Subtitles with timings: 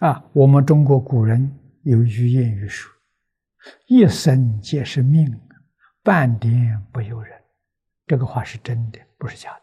[0.00, 2.92] 啊，我们中国古人有一句谚语说
[3.88, 5.40] ：“一生皆是命，
[6.02, 7.34] 半点不由人。”
[8.06, 9.58] 这个话是真的，不是假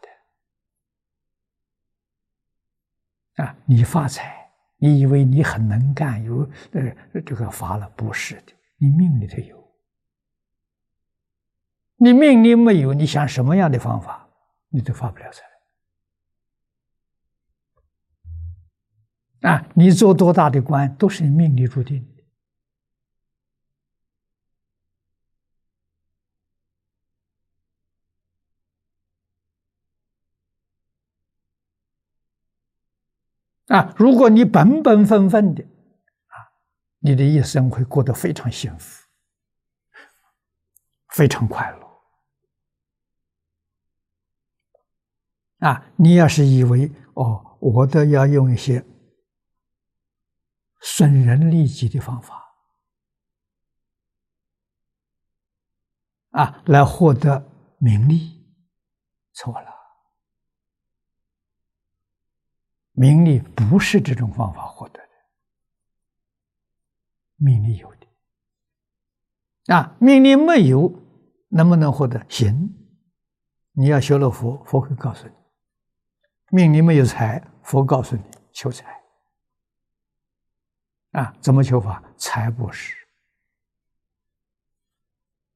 [3.36, 3.44] 的。
[3.44, 6.40] 啊，你发财，你以为你很能干，有
[6.72, 6.94] 呃
[7.24, 9.62] 这个发了，不是的，你命里头有。
[11.96, 14.28] 你命里没有，你想什么样的方法，
[14.68, 15.42] 你都发不了财。
[19.44, 22.02] 啊，你做多大的官，都是你命里注定
[33.66, 33.76] 的。
[33.76, 36.56] 啊，如果你本本分分的，啊，
[37.00, 39.04] 你的一生会过得非常幸福，
[41.10, 41.84] 非常快乐。
[45.68, 48.82] 啊，你要是以为哦，我都要用一些
[50.86, 52.44] 损人利己的方法
[56.32, 58.44] 啊，来获得名利，
[59.32, 59.74] 错了。
[62.92, 65.08] 名利不是这种方法获得的，
[67.36, 69.74] 命里有的。
[69.74, 70.92] 啊，命里没有，
[71.48, 72.24] 能不能获得？
[72.28, 72.74] 行，
[73.72, 75.34] 你要学了佛，佛会告诉你。
[76.50, 79.03] 命里没有财，佛告诉你求财。
[81.14, 82.02] 啊，怎么求法？
[82.16, 82.94] 财布施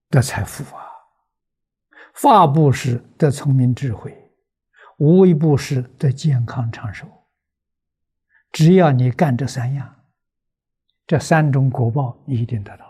[0.09, 0.87] 得财富啊，
[2.15, 4.33] 法布施得聪明智慧，
[4.99, 7.07] 无为布施得健康长寿。
[8.53, 10.05] 只要你干这三样，
[11.07, 12.87] 这三种果报一定得到。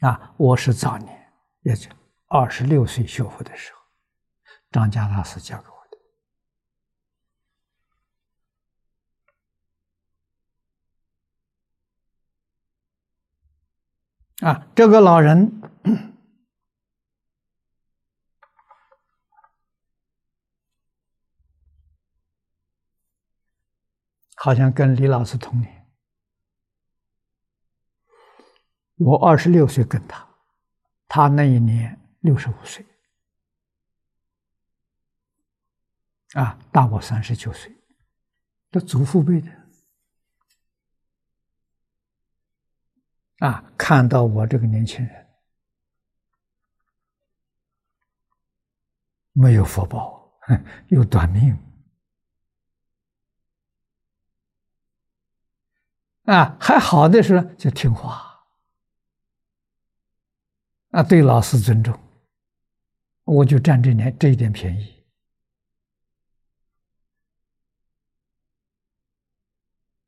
[0.00, 1.90] 啊，我是早年，也就
[2.28, 3.78] 二十六岁学佛的时候。
[4.70, 5.98] 张家大师教给我的
[14.40, 15.60] 啊，这个老人
[24.36, 25.90] 好像跟李老师同年，
[28.98, 30.28] 我二十六岁跟他，
[31.08, 32.86] 他那一年六十五岁。
[36.34, 37.76] 啊，大我三十九岁，
[38.70, 39.50] 这祖父辈的
[43.38, 45.26] 啊，看到我这个年轻人
[49.32, 50.40] 没有福报，
[50.88, 51.56] 又短命
[56.24, 58.44] 啊，还好的时候就听话
[60.90, 61.98] 啊，对老师尊重，
[63.24, 65.04] 我就占这点这一点便宜。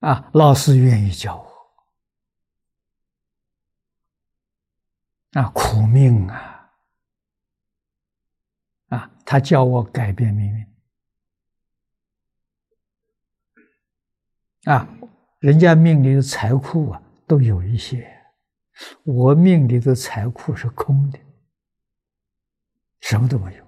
[0.00, 1.49] 啊，老师愿意教我，
[5.32, 6.72] 啊，苦命啊，
[8.88, 10.66] 啊，他教我改变命运，
[14.64, 14.88] 啊，
[15.38, 18.12] 人家命里的财库啊都有一些，
[19.04, 21.18] 我命里的财库是空的，
[23.00, 23.64] 什么都没有，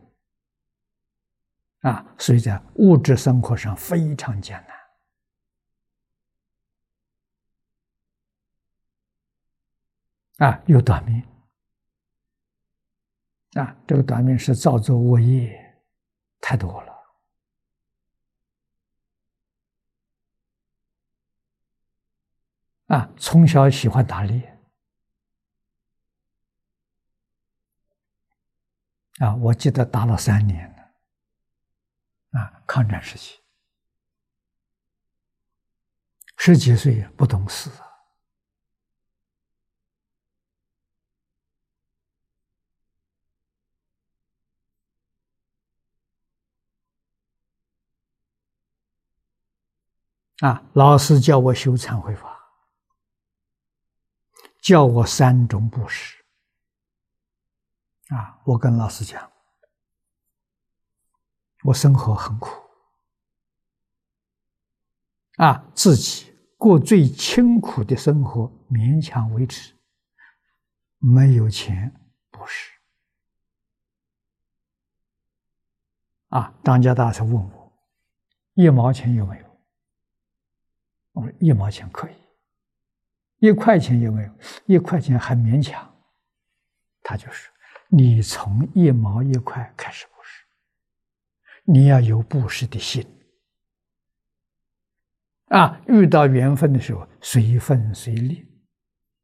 [1.83, 4.61] 啊，所以在物质生活上非常艰
[10.39, 10.51] 难。
[10.51, 11.23] 啊，又短命
[13.55, 13.77] 啊！
[13.87, 15.83] 这个短命是造作恶业
[16.41, 16.93] 太多了
[22.87, 23.11] 啊！
[23.19, 24.59] 从小喜欢打猎
[29.19, 30.67] 啊，我记得打了三年
[32.33, 33.39] 了啊，抗战时期，
[36.39, 37.69] 十几岁不懂事。
[37.69, 37.92] 啊，
[50.43, 52.37] 啊老师叫我修忏悔法，
[54.61, 56.17] 教我三种布施。
[58.09, 59.31] 啊，我跟老师讲，
[61.63, 62.51] 我生活很苦，
[65.37, 69.73] 啊，自己过最清苦的生活，勉强维持，
[70.99, 71.95] 没有钱
[72.33, 72.73] 布施。
[76.31, 77.73] 啊，张家大师问我，
[78.55, 79.52] 一毛钱有没有？
[81.13, 82.15] 我说一毛钱可以，
[83.39, 84.33] 一块钱有没有？
[84.67, 85.89] 一块钱还勉强。
[87.03, 87.53] 他就说
[87.91, 90.45] ：“你从一毛一块开始布施，
[91.65, 93.05] 你要有布施的心。
[95.47, 98.47] 啊，遇到缘分的时候，随分随力，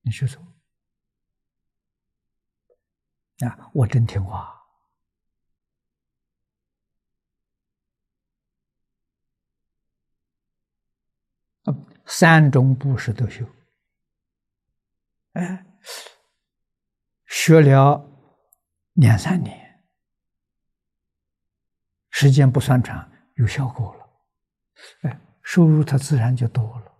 [0.02, 0.42] 你去做。
[3.46, 4.57] 啊，我真听话。
[12.08, 13.46] 三种布施都修。
[15.34, 15.64] 哎，
[17.26, 18.04] 学了
[18.94, 19.84] 两三年，
[22.10, 24.10] 时间不算长，有效果了。
[25.02, 25.20] 哎。
[25.50, 26.92] 收入它自然就多了，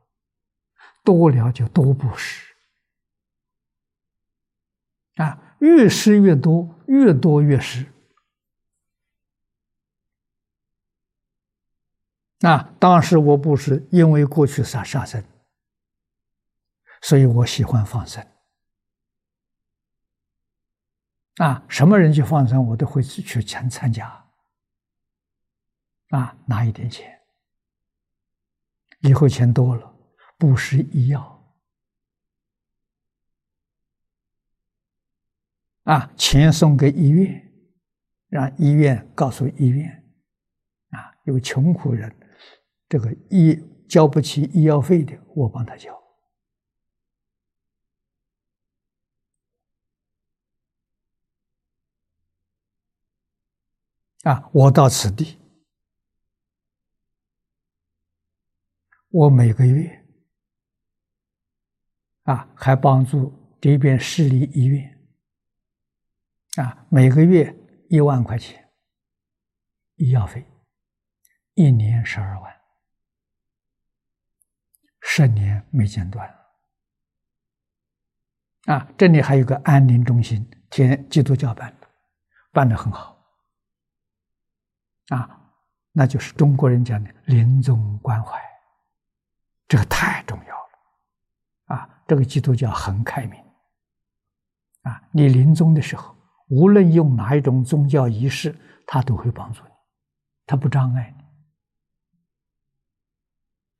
[1.04, 2.42] 多了就多布施
[5.16, 7.84] 啊，越施越多，越多越施。
[12.40, 15.24] 啊，当时我不是，因为过去杀杀生，
[17.02, 18.24] 所以我喜欢放生。
[21.36, 24.06] 啊，什么人去放生，我都会去参参加。
[26.10, 27.20] 啊，拿一点钱。
[29.00, 29.94] 以后钱多了，
[30.36, 31.54] 布施医药，
[35.84, 37.52] 啊，钱送给医院，
[38.28, 39.88] 让医院告诉医院，
[40.90, 42.12] 啊，有穷苦人，
[42.88, 43.54] 这个医
[43.88, 45.94] 交不起医药费的，我帮他交，
[54.22, 55.38] 啊，我到此地。
[59.10, 60.06] 我每个月
[62.24, 64.98] 啊，还帮助这边市立医院。
[66.56, 67.54] 啊，每个月
[67.88, 68.70] 一万块钱
[69.96, 70.44] 医药费，
[71.54, 72.57] 一年十二万，
[75.18, 76.32] 十年没间断
[78.66, 78.88] 啊！
[78.96, 81.88] 这里还有个安宁中心，天基督教办的，
[82.52, 83.20] 办的很好
[85.08, 85.52] 啊，
[85.90, 88.40] 那就是中国人讲的临终关怀。
[89.66, 93.42] 这个太重要了，啊，这个基督教很开明，
[94.82, 96.14] 啊，你临终的时候，
[96.48, 98.56] 无论用哪一种宗教仪式，
[98.86, 99.70] 他都会帮助你，
[100.46, 101.12] 他不障碍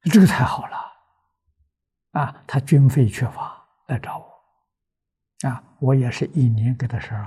[0.02, 0.87] 你，这个太好了，
[2.12, 7.22] 啊，他军费缺乏来找我，啊，我也是一年给他十二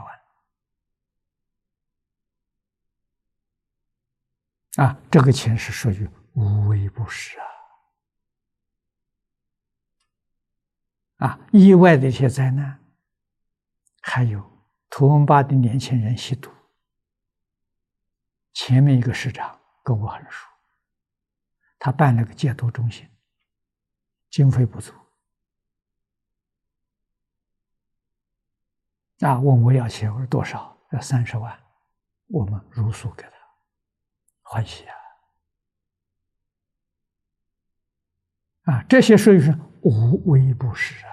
[4.75, 7.45] 万，啊，这个钱是属于无微不至啊。
[11.21, 11.39] 啊！
[11.51, 12.79] 意外的一些灾难，
[14.01, 14.41] 还有
[14.89, 16.51] 图文巴的年轻人吸毒。
[18.53, 20.47] 前面一个市长跟我很熟，
[21.77, 23.07] 他办了个戒毒中心，
[24.31, 24.93] 经费不足，
[29.19, 30.75] 啊，问我要钱，我说多少？
[30.91, 31.57] 要三十万，
[32.27, 33.31] 我们如数给他，
[34.41, 34.95] 欢喜啊！
[38.63, 41.11] 啊，这些属于是无微不施啊。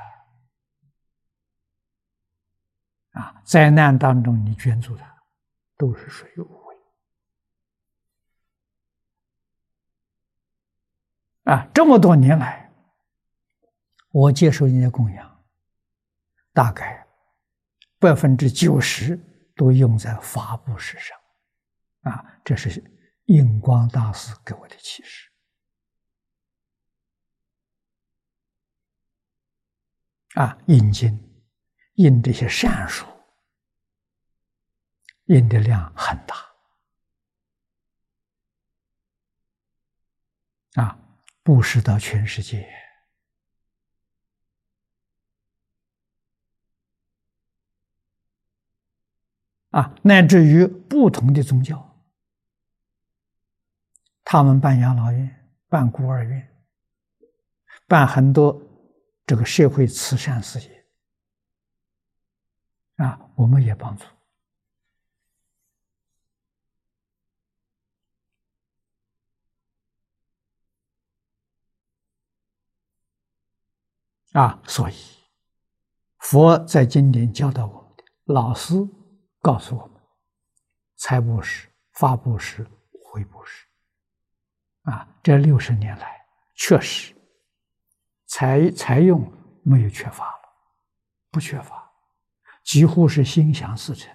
[3.21, 5.23] 啊，灾难当中你捐助他，
[5.77, 6.77] 都是属于无微。
[11.45, 12.68] 啊，这么多年来，
[14.11, 15.45] 我接受人家供养，
[16.53, 17.07] 大概
[17.99, 19.19] 百分之九十
[19.55, 21.19] 都用在法布施上。
[22.13, 22.83] 啊，这是
[23.27, 25.31] 印光大师给我的启示。
[30.35, 31.25] 啊，印经。
[31.95, 33.05] 印这些善书，
[35.25, 36.37] 印的量很大
[40.81, 40.97] 啊，
[41.43, 42.73] 布施到全世界
[49.71, 51.99] 啊，乃至于不同的宗教，
[54.25, 56.49] 他们办养老院、办孤儿院、
[57.87, 58.61] 办很多
[59.27, 60.87] 这个社会慈善事业。
[62.97, 64.05] 啊，我们也帮助
[74.33, 74.95] 啊，所以
[76.19, 78.75] 佛在经典教导我们的，老师
[79.41, 80.01] 告诉我们：
[80.97, 83.67] 财布施、法布施、无微布施。
[84.83, 87.15] 啊，这六十年来确实
[88.27, 89.31] 财财用
[89.63, 90.43] 没有缺乏了，
[91.31, 91.87] 不缺乏。
[92.65, 94.15] 几乎是心想事成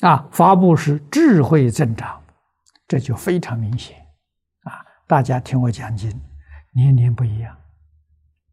[0.00, 0.28] 啊！
[0.30, 2.24] 法布施智慧增长，
[2.86, 4.06] 这就非常明显
[4.62, 4.86] 啊！
[5.08, 6.08] 大家听我讲经，
[6.72, 7.60] 年年不一样，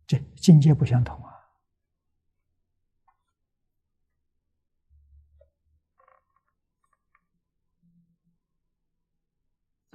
[0.07, 1.34] 这境界不相同啊！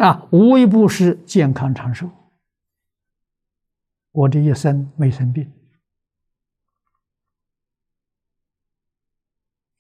[0.00, 2.10] 啊，无一不是健康长寿。
[4.12, 5.52] 我这一生没生病，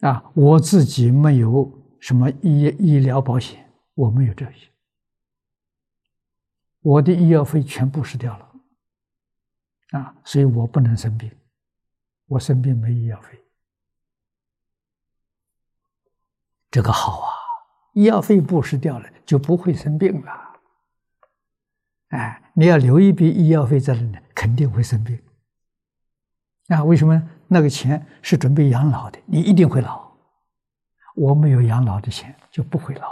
[0.00, 4.68] 啊，我自己没有什么医医疗保险，我没有这些，
[6.80, 8.52] 我的医药费全部是掉了，
[9.98, 11.32] 啊，所以我不能生病，
[12.26, 13.42] 我生病没医药费，
[16.70, 17.39] 这个好啊，
[17.92, 20.32] 医药费布施掉了，就不会生病了。
[22.08, 25.20] 哎，你要留一笔医药费在那里，肯定会生病。
[26.68, 27.30] 啊，为什么？
[27.48, 30.08] 那个钱是准备养老的，你一定会老。
[31.16, 33.08] 我没有养老的钱，就不会老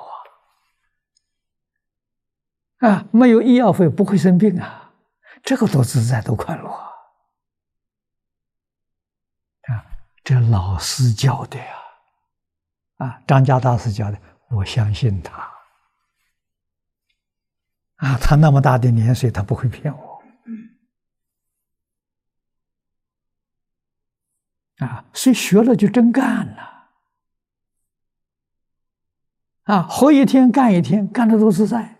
[2.80, 2.88] 啊。
[2.88, 4.92] 啊，没有医药费不会生病啊，
[5.42, 6.88] 这个多自在多快乐啊！
[9.62, 9.85] 啊，
[10.23, 11.75] 这老师教的呀，
[12.99, 14.18] 啊，张家大师教的，
[14.49, 15.50] 我相信他。
[17.97, 20.23] 啊，他那么大的年岁，他不会骗我。
[24.78, 26.90] 啊，所以学了就真干了。
[29.64, 31.98] 啊，活一天干一天，干的都是在。